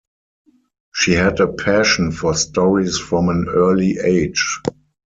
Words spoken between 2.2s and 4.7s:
stories from an early age.